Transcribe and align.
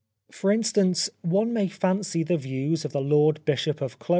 For 0.31 0.51
instance, 0.51 1.11
one 1.21 1.53
may 1.53 1.67
fancy 1.67 2.23
the 2.23 2.35
views 2.37 2.85
of 2.85 2.91
the 2.91 3.01
Lord 3.01 3.45
Bishop 3.45 3.81
of 3.81 3.99
Clogher, 3.99 4.07
D. 4.07 4.09